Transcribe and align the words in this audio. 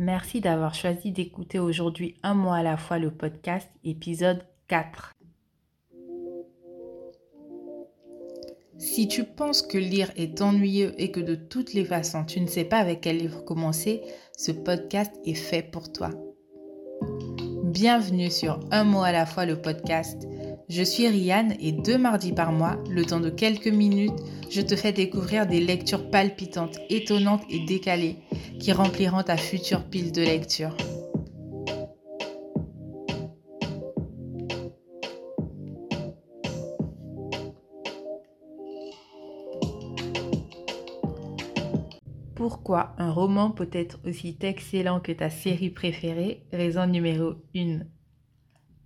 Merci 0.00 0.40
d'avoir 0.40 0.76
choisi 0.76 1.10
d'écouter 1.10 1.58
aujourd'hui 1.58 2.14
un 2.22 2.32
mois 2.32 2.58
à 2.58 2.62
la 2.62 2.76
fois 2.76 3.00
le 3.00 3.10
podcast 3.10 3.68
épisode 3.82 4.46
4. 4.68 5.16
Si 8.78 9.08
tu 9.08 9.24
penses 9.24 9.60
que 9.60 9.76
lire 9.76 10.12
est 10.14 10.40
ennuyeux 10.40 10.94
et 10.98 11.10
que 11.10 11.18
de 11.18 11.34
toutes 11.34 11.74
les 11.74 11.84
façons 11.84 12.24
tu 12.24 12.40
ne 12.40 12.46
sais 12.46 12.62
pas 12.62 12.78
avec 12.78 13.00
quel 13.00 13.18
livre 13.18 13.44
commencer, 13.44 14.02
ce 14.36 14.52
podcast 14.52 15.12
est 15.24 15.34
fait 15.34 15.68
pour 15.68 15.92
toi. 15.92 16.10
Bienvenue 17.64 18.30
sur 18.30 18.60
Un 18.70 18.84
mot 18.84 19.02
à 19.02 19.10
la 19.10 19.26
fois 19.26 19.46
le 19.46 19.60
podcast. 19.60 20.28
Je 20.70 20.82
suis 20.82 21.08
Rianne 21.08 21.54
et 21.60 21.72
deux 21.72 21.96
mardis 21.96 22.32
par 22.32 22.52
mois, 22.52 22.76
le 22.90 23.02
temps 23.02 23.20
de 23.20 23.30
quelques 23.30 23.68
minutes, 23.68 24.12
je 24.50 24.60
te 24.60 24.76
fais 24.76 24.92
découvrir 24.92 25.46
des 25.46 25.60
lectures 25.60 26.10
palpitantes, 26.10 26.78
étonnantes 26.90 27.42
et 27.48 27.60
décalées 27.60 28.16
qui 28.60 28.72
rempliront 28.72 29.22
ta 29.22 29.38
future 29.38 29.82
pile 29.84 30.12
de 30.12 30.20
lecture. 30.20 30.76
Pourquoi 42.34 42.94
un 42.98 43.10
roman 43.10 43.50
peut 43.52 43.70
être 43.72 43.98
aussi 44.06 44.36
excellent 44.42 45.00
que 45.00 45.12
ta 45.12 45.30
série 45.30 45.70
préférée? 45.70 46.44
Raison 46.52 46.86
numéro 46.86 47.36
1. 47.56 47.80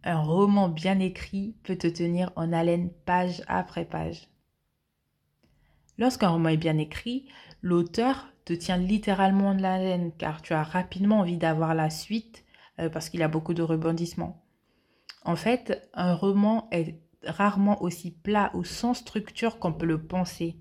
Un 0.05 0.21
roman 0.21 0.69
bien 0.69 0.99
écrit 0.99 1.55
peut 1.63 1.77
te 1.77 1.87
tenir 1.87 2.33
en 2.35 2.53
haleine 2.53 2.91
page 3.05 3.43
après 3.47 3.85
page. 3.85 4.29
Lorsqu'un 5.99 6.31
roman 6.31 6.49
est 6.49 6.57
bien 6.57 6.79
écrit, 6.79 7.29
l'auteur 7.61 8.29
te 8.45 8.53
tient 8.53 8.79
littéralement 8.79 9.49
en 9.49 9.63
haleine 9.63 10.11
car 10.19 10.43
tu 10.43 10.55
as 10.55 10.65
rapidement 10.65 11.21
envie 11.21 11.37
d'avoir 11.37 11.75
la 11.75 11.91
suite 11.91 12.45
euh, 12.81 12.89
parce 12.89 13.09
qu'il 13.09 13.23
a 13.23 13.29
beaucoup 13.29 13.55
de 13.55 13.63
rebondissements. 13.63 14.45
En 15.25 15.37
fait, 15.37 15.89
un 15.95 16.15
roman 16.15 16.69
est 16.73 16.99
rarement 17.25 17.81
aussi 17.83 18.11
plat 18.11 18.51
ou 18.55 18.65
sans 18.65 18.95
structure 18.95 19.61
qu'on 19.61 19.73
peut 19.73 19.87
le 19.87 20.03
penser. 20.03 20.57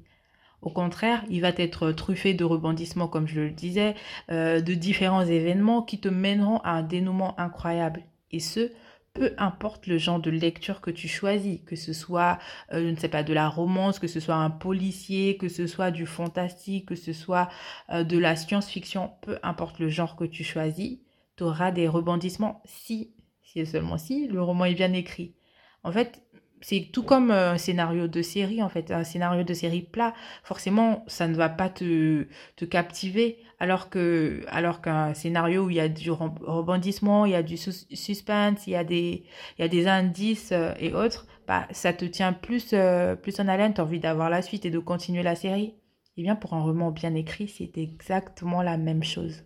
Au 0.61 0.69
contraire, 0.69 1.23
il 1.29 1.41
va 1.41 1.49
être 1.57 1.91
truffé 1.91 2.35
de 2.35 2.43
rebondissements, 2.43 3.07
comme 3.07 3.27
je 3.27 3.41
le 3.41 3.49
disais, 3.49 3.95
euh, 4.29 4.61
de 4.61 4.75
différents 4.75 5.25
événements 5.25 5.81
qui 5.81 5.99
te 5.99 6.07
mèneront 6.07 6.59
à 6.59 6.73
un 6.73 6.83
dénouement 6.83 7.39
incroyable. 7.39 8.03
Et 8.29 8.39
ce, 8.39 8.71
peu 9.13 9.33
importe 9.37 9.87
le 9.87 9.97
genre 9.97 10.19
de 10.19 10.31
lecture 10.31 10.81
que 10.81 10.91
tu 10.91 11.07
choisis, 11.07 11.61
que 11.65 11.75
ce 11.75 11.93
soit, 11.93 12.39
euh, 12.73 12.81
je 12.81 12.87
ne 12.89 12.95
sais 12.95 13.09
pas, 13.09 13.23
de 13.23 13.33
la 13.33 13.49
romance, 13.49 13.99
que 13.99 14.07
ce 14.07 14.19
soit 14.19 14.35
un 14.35 14.49
policier, 14.49 15.37
que 15.37 15.49
ce 15.49 15.67
soit 15.67 15.91
du 15.91 16.05
fantastique, 16.05 16.87
que 16.87 16.95
ce 16.95 17.13
soit 17.13 17.49
euh, 17.91 18.03
de 18.03 18.17
la 18.17 18.35
science-fiction, 18.35 19.11
peu 19.21 19.37
importe 19.43 19.79
le 19.79 19.89
genre 19.89 20.15
que 20.15 20.23
tu 20.25 20.43
choisis, 20.43 20.99
tu 21.35 21.43
auras 21.43 21.71
des 21.71 21.87
rebondissements 21.87 22.61
si, 22.65 23.13
si 23.41 23.59
et 23.59 23.65
seulement 23.65 23.97
si, 23.97 24.27
le 24.27 24.41
roman 24.41 24.65
est 24.65 24.75
bien 24.75 24.93
écrit. 24.93 25.35
En 25.83 25.91
fait, 25.91 26.21
c'est 26.61 26.89
tout 26.91 27.03
comme 27.03 27.31
un 27.31 27.57
scénario 27.57 28.07
de 28.07 28.21
série, 28.21 28.61
en 28.61 28.69
fait. 28.69 28.91
Un 28.91 29.03
scénario 29.03 29.43
de 29.43 29.53
série 29.53 29.81
plat, 29.81 30.13
forcément, 30.43 31.03
ça 31.07 31.27
ne 31.27 31.35
va 31.35 31.49
pas 31.49 31.69
te, 31.69 32.25
captiver. 32.69 33.39
Alors 33.59 33.89
que 33.89 34.43
alors 34.47 34.81
qu'un 34.81 35.13
scénario 35.13 35.65
où 35.65 35.69
il 35.69 35.75
y 35.75 35.79
a 35.79 35.89
du 35.89 36.09
rebondissement, 36.11 37.25
il 37.25 37.33
y 37.33 37.35
a 37.35 37.43
du 37.43 37.57
suspense, 37.57 38.65
il 38.67 38.71
y 38.71 38.75
a 38.75 38.83
des, 38.83 39.23
il 39.57 39.61
y 39.61 39.65
a 39.65 39.67
des 39.67 39.87
indices 39.87 40.51
euh, 40.51 40.73
et 40.79 40.93
autres, 40.93 41.27
bah, 41.47 41.67
ça 41.71 41.93
te 41.93 42.05
tient 42.05 42.33
plus, 42.33 42.69
euh, 42.73 43.15
plus 43.15 43.39
en 43.39 43.47
haleine. 43.47 43.73
Tu 43.73 43.81
as 43.81 43.83
envie 43.83 43.99
d'avoir 43.99 44.29
la 44.29 44.41
suite 44.41 44.65
et 44.65 44.71
de 44.71 44.79
continuer 44.79 45.23
la 45.23 45.35
série. 45.35 45.75
Et 46.17 46.23
bien, 46.23 46.35
pour 46.35 46.53
un 46.53 46.61
roman 46.61 46.91
bien 46.91 47.15
écrit, 47.15 47.47
c'est 47.47 47.77
exactement 47.77 48.61
la 48.61 48.77
même 48.77 49.03
chose. 49.03 49.43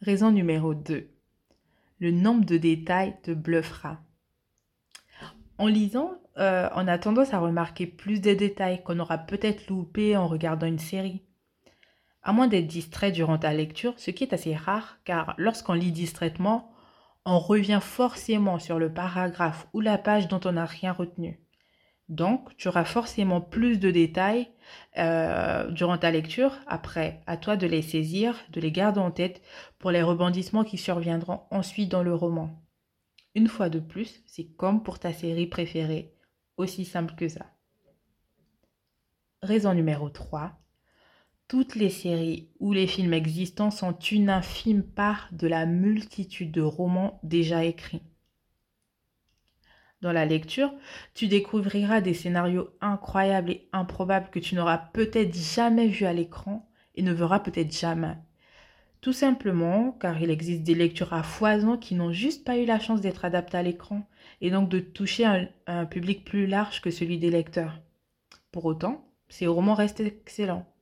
Raison 0.00 0.30
numéro 0.30 0.74
2. 0.74 1.08
Le 1.98 2.10
nombre 2.10 2.44
de 2.44 2.56
détails 2.56 3.16
te 3.22 3.30
bluffera. 3.30 4.00
En 5.62 5.68
lisant, 5.68 6.14
euh, 6.38 6.68
on 6.74 6.88
a 6.88 6.98
tendance 6.98 7.32
à 7.32 7.38
remarquer 7.38 7.86
plus 7.86 8.20
de 8.20 8.34
détails 8.34 8.82
qu'on 8.82 8.98
aura 8.98 9.16
peut-être 9.16 9.68
loupé 9.68 10.16
en 10.16 10.26
regardant 10.26 10.66
une 10.66 10.80
série. 10.80 11.22
À 12.24 12.32
moins 12.32 12.48
d'être 12.48 12.66
distrait 12.66 13.12
durant 13.12 13.38
ta 13.38 13.52
lecture, 13.52 13.94
ce 13.96 14.10
qui 14.10 14.24
est 14.24 14.32
assez 14.32 14.56
rare 14.56 14.98
car 15.04 15.36
lorsqu'on 15.38 15.74
lit 15.74 15.92
distraitement, 15.92 16.72
on 17.24 17.38
revient 17.38 17.78
forcément 17.80 18.58
sur 18.58 18.80
le 18.80 18.92
paragraphe 18.92 19.68
ou 19.72 19.78
la 19.78 19.98
page 19.98 20.26
dont 20.26 20.40
on 20.44 20.50
n'a 20.50 20.64
rien 20.64 20.90
retenu. 20.90 21.40
Donc, 22.08 22.56
tu 22.56 22.66
auras 22.66 22.84
forcément 22.84 23.40
plus 23.40 23.78
de 23.78 23.92
détails 23.92 24.48
euh, 24.98 25.70
durant 25.70 25.96
ta 25.96 26.10
lecture. 26.10 26.58
Après, 26.66 27.20
à 27.28 27.36
toi 27.36 27.54
de 27.54 27.68
les 27.68 27.82
saisir, 27.82 28.34
de 28.50 28.60
les 28.60 28.72
garder 28.72 28.98
en 28.98 29.12
tête 29.12 29.40
pour 29.78 29.92
les 29.92 30.02
rebondissements 30.02 30.64
qui 30.64 30.76
surviendront 30.76 31.42
ensuite 31.52 31.88
dans 31.88 32.02
le 32.02 32.16
roman. 32.16 32.50
Une 33.34 33.48
fois 33.48 33.70
de 33.70 33.80
plus, 33.80 34.22
c'est 34.26 34.44
comme 34.56 34.82
pour 34.82 34.98
ta 34.98 35.12
série 35.12 35.46
préférée, 35.46 36.12
aussi 36.58 36.84
simple 36.84 37.14
que 37.14 37.28
ça. 37.28 37.46
Raison 39.42 39.72
numéro 39.72 40.10
3. 40.10 40.52
Toutes 41.48 41.74
les 41.74 41.90
séries 41.90 42.50
ou 42.60 42.72
les 42.72 42.86
films 42.86 43.14
existants 43.14 43.70
sont 43.70 43.98
une 43.98 44.30
infime 44.30 44.82
part 44.82 45.28
de 45.32 45.46
la 45.46 45.66
multitude 45.66 46.52
de 46.52 46.60
romans 46.60 47.20
déjà 47.22 47.64
écrits. 47.64 48.02
Dans 50.02 50.12
la 50.12 50.26
lecture, 50.26 50.72
tu 51.14 51.28
découvriras 51.28 52.00
des 52.00 52.14
scénarios 52.14 52.70
incroyables 52.80 53.50
et 53.50 53.68
improbables 53.72 54.30
que 54.30 54.40
tu 54.40 54.56
n'auras 54.56 54.78
peut-être 54.78 55.34
jamais 55.34 55.88
vus 55.88 56.06
à 56.06 56.12
l'écran 56.12 56.68
et 56.96 57.02
ne 57.02 57.12
verras 57.12 57.40
peut-être 57.40 57.72
jamais. 57.72 58.16
Tout 59.02 59.12
simplement 59.12 59.90
car 60.00 60.22
il 60.22 60.30
existe 60.30 60.62
des 60.62 60.76
lectures 60.76 61.12
à 61.12 61.24
foison 61.24 61.76
qui 61.76 61.96
n'ont 61.96 62.12
juste 62.12 62.44
pas 62.44 62.56
eu 62.56 62.64
la 62.64 62.78
chance 62.78 63.00
d'être 63.00 63.24
adaptées 63.24 63.56
à 63.56 63.62
l'écran 63.64 64.08
et 64.40 64.52
donc 64.52 64.68
de 64.68 64.78
toucher 64.78 65.48
un, 65.66 65.86
public 65.86 66.24
plus 66.24 66.46
large 66.46 66.80
que 66.80 66.92
celui 66.92 67.18
des 67.18 67.30
lecteurs. 67.30 67.80
Pour 68.52 68.64
autant, 68.64 69.04
ces 69.28 69.48
romans 69.48 69.74
restent 69.74 69.98
excellents. 69.98 70.72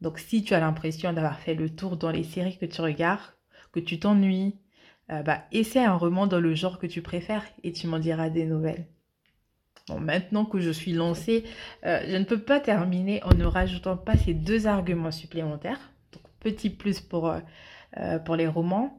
Donc 0.00 0.18
si 0.18 0.42
tu 0.42 0.54
as 0.54 0.60
l'impression 0.60 1.12
d'avoir 1.12 1.38
fait 1.38 1.54
le 1.54 1.68
tour 1.68 1.98
dans 1.98 2.10
les 2.10 2.24
séries 2.24 2.56
que 2.56 2.64
tu 2.64 2.80
regardes, 2.80 3.20
que 3.72 3.80
tu 3.80 3.98
t'ennuies, 4.00 4.56
euh, 5.12 5.22
bah, 5.22 5.44
essaie 5.52 5.84
un 5.84 5.96
roman 5.96 6.26
dans 6.26 6.40
le 6.40 6.54
genre 6.54 6.78
que 6.78 6.86
tu 6.86 7.02
préfères 7.02 7.44
et 7.62 7.72
tu 7.72 7.86
m'en 7.86 7.98
diras 7.98 8.30
des 8.30 8.46
nouvelles. 8.46 8.86
Bon, 9.88 10.00
maintenant 10.00 10.46
que 10.46 10.60
je 10.60 10.70
suis 10.70 10.94
lancée, 10.94 11.44
euh, 11.84 12.02
je 12.08 12.16
ne 12.16 12.24
peux 12.24 12.40
pas 12.40 12.58
terminer 12.58 13.22
en 13.22 13.34
ne 13.34 13.44
rajoutant 13.44 13.98
pas 13.98 14.16
ces 14.16 14.32
deux 14.32 14.66
arguments 14.66 15.10
supplémentaires 15.10 15.90
petit 16.40 16.70
plus 16.70 17.00
pour, 17.00 17.28
euh, 17.28 17.40
euh, 17.98 18.18
pour 18.18 18.36
les 18.36 18.48
romans. 18.48 18.96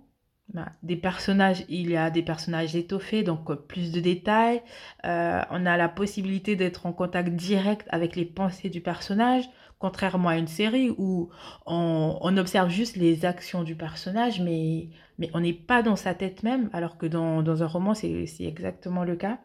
Bah, 0.53 0.73
des 0.83 0.97
personnages, 0.97 1.63
il 1.69 1.89
y 1.89 1.95
a 1.95 2.09
des 2.09 2.23
personnages 2.23 2.75
étoffés, 2.75 3.23
donc 3.23 3.49
euh, 3.49 3.55
plus 3.55 3.91
de 3.91 4.01
détails. 4.01 4.61
on 5.03 5.65
a 5.65 5.77
la 5.77 5.89
possibilité 5.89 6.55
d'être 6.55 6.85
en 6.85 6.93
contact 6.93 7.29
direct 7.29 7.87
avec 7.89 8.15
les 8.15 8.25
pensées 8.25 8.69
du 8.69 8.81
personnage, 8.81 9.45
contrairement 9.79 10.29
à 10.29 10.37
une 10.37 10.47
série 10.47 10.89
où 10.97 11.29
on, 11.65 12.37
observe 12.37 12.69
juste 12.69 12.97
les 12.97 13.23
actions 13.25 13.63
du 13.63 13.75
personnage, 13.75 14.41
mais, 14.41 14.89
mais 15.19 15.29
on 15.33 15.39
n'est 15.39 15.53
pas 15.53 15.81
dans 15.83 15.95
sa 15.95 16.13
tête 16.13 16.43
même, 16.43 16.69
alors 16.73 16.97
que 16.97 17.05
dans, 17.05 17.41
dans 17.43 17.63
un 17.63 17.67
roman, 17.67 17.93
c'est 17.93 18.27
exactement 18.41 19.05
le 19.05 19.15
cas. 19.15 19.39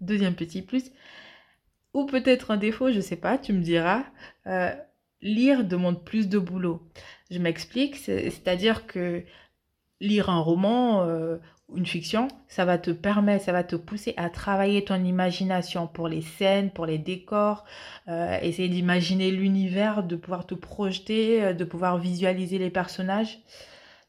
deuxième 0.00 0.34
petit 0.34 0.62
plus, 0.62 0.90
ou 1.92 2.06
peut-être 2.06 2.52
un 2.52 2.56
défaut, 2.56 2.90
je 2.90 3.00
sais 3.00 3.16
pas, 3.16 3.36
tu 3.36 3.52
me 3.52 3.60
diras 3.60 4.04
lire 5.22 5.64
demande 5.64 6.04
plus 6.04 6.28
de 6.28 6.38
boulot. 6.38 6.82
Je 7.30 7.38
m'explique, 7.38 7.96
c'est-à-dire 7.96 8.86
que 8.86 9.24
lire 10.00 10.30
un 10.30 10.40
roman, 10.40 11.02
euh, 11.04 11.36
une 11.76 11.86
fiction, 11.86 12.28
ça 12.48 12.64
va 12.64 12.78
te 12.78 12.90
permettre, 12.90 13.44
ça 13.44 13.52
va 13.52 13.62
te 13.62 13.76
pousser 13.76 14.14
à 14.16 14.30
travailler 14.30 14.84
ton 14.84 15.04
imagination 15.04 15.86
pour 15.86 16.08
les 16.08 16.22
scènes, 16.22 16.70
pour 16.70 16.86
les 16.86 16.98
décors, 16.98 17.64
euh, 18.08 18.38
essayer 18.40 18.68
d'imaginer 18.68 19.30
l'univers, 19.30 20.02
de 20.02 20.16
pouvoir 20.16 20.46
te 20.46 20.54
projeter, 20.54 21.44
euh, 21.44 21.52
de 21.52 21.64
pouvoir 21.64 21.98
visualiser 21.98 22.58
les 22.58 22.70
personnages. 22.70 23.38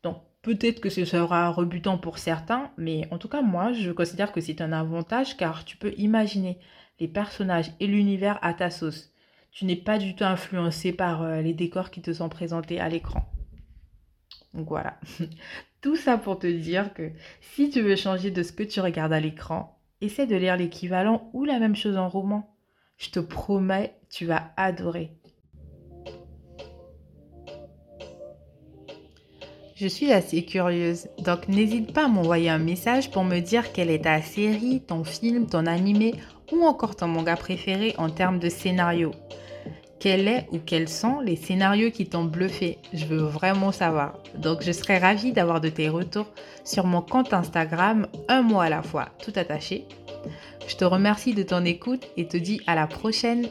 Donc 0.03 0.18
peut-être 0.41 0.80
que 0.80 0.89
ce 0.89 1.06
sera 1.06 1.50
rebutant 1.50 1.97
pour 1.97 2.18
certains, 2.18 2.71
mais 2.77 3.07
en 3.12 3.18
tout 3.18 3.27
cas 3.27 3.41
moi, 3.41 3.74
je 3.74 3.91
considère 3.91 4.31
que 4.31 4.41
c'est 4.41 4.62
un 4.62 4.71
avantage 4.71 5.38
car 5.38 5.65
tu 5.65 5.77
peux 5.77 5.94
imaginer 5.97 6.57
les 7.00 7.07
personnages 7.07 7.71
et 7.80 7.88
l'univers 7.88 8.39
à 8.41 8.53
ta 8.53 8.69
sauce 8.69 9.10
tu 9.51 9.65
n'es 9.65 9.75
pas 9.75 9.98
du 9.98 10.15
tout 10.15 10.24
influencé 10.24 10.94
par 10.94 11.21
euh, 11.21 11.42
les 11.42 11.53
décors 11.53 11.92
qui 11.92 12.01
te 12.01 12.13
sont 12.13 12.30
présentés 12.30 12.80
à 12.80 12.89
l'écran. 12.89 13.30
Donc 14.53 14.69
voilà. 14.69 14.98
Tout 15.81 15.95
ça 15.95 16.18
pour 16.18 16.39
te 16.39 16.48
dire 16.48 16.94
que 16.94 17.12
si 17.42 17.69
tu 17.69 17.81
veux 17.81 17.95
changer 17.95 18.31
de 18.31 18.44
ce 18.44 18.51
que 18.51 18.63
tu 18.63 18.80
regardes 18.80 19.13
à 19.13 19.19
l'écran, 19.19 19.80
essaie 20.00 20.27
de 20.27 20.36
lire 20.36 20.57
l'équivalent 20.57 21.30
ou 21.33 21.44
la 21.44 21.59
même 21.59 21.75
chose 21.75 21.98
en 21.98 22.07
roman. 22.07 22.56
Je 22.98 23.09
te 23.09 23.19
promets, 23.19 23.95
tu 24.09 24.25
vas 24.25 24.51
adorer. 24.57 25.12
Je 29.75 29.88
suis 29.88 30.12
assez 30.12 30.45
curieuse, 30.45 31.07
donc 31.18 31.47
n'hésite 31.47 31.92
pas 31.92 32.06
à 32.06 32.07
m'envoyer 32.07 32.51
un 32.51 32.59
message 32.59 33.09
pour 33.09 33.24
me 33.24 33.39
dire 33.39 33.74
quelle 33.74 33.89
est 33.89 34.04
ta 34.04 34.21
série, 34.21 34.83
ton 34.86 35.04
film, 35.04 35.47
ton 35.47 35.65
animé 35.65 36.13
ou 36.51 36.63
encore 36.65 36.95
ton 36.95 37.07
manga 37.07 37.36
préféré 37.36 37.95
en 37.98 38.09
termes 38.09 38.39
de 38.39 38.50
scénario? 38.50 39.12
quel 40.01 40.27
est 40.27 40.48
ou 40.51 40.57
quels 40.57 40.89
sont 40.89 41.19
les 41.19 41.36
scénarios 41.36 41.92
qui 41.92 42.07
t'ont 42.07 42.25
bluffé? 42.25 42.80
Je 42.92 43.06
veux 43.06 43.21
vraiment 43.21 43.71
savoir. 43.71 44.18
Donc 44.36 44.63
je 44.63 44.71
serais 44.71 44.98
ravie 44.98 45.31
d'avoir 45.31 45.62
de 45.62 45.69
tes 45.69 45.89
retours 45.89 46.25
sur 46.65 46.88
mon 46.88 47.03
compte 47.03 47.33
Instagram 47.33 48.07
un 48.27 48.42
mois 48.42 48.63
à 48.63 48.69
la 48.69 48.81
fois, 48.81 49.09
tout 49.24 49.31
attaché. 49.36 49.86
Je 50.68 50.75
te 50.75 50.83
remercie 50.83 51.36
de 51.36 51.44
ton 51.44 51.63
écoute 51.65 52.07
et 52.18 52.27
te 52.27 52.38
dis 52.38 52.62
à 52.65 52.74
la 52.74 52.88
prochaine 52.88 53.47